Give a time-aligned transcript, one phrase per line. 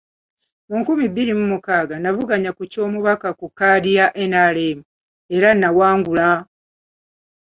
[0.67, 4.77] Mu nkumi bbiri mu mukaaga, n’avuganya ku ky’Omubaka ku kkaadi ya NRM
[5.35, 6.29] era n’awangula.